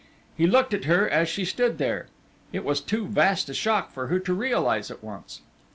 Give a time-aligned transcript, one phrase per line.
[0.35, 2.07] He looked at her as she stood there
[2.51, 5.41] it was too vast a shock for her to realize at once.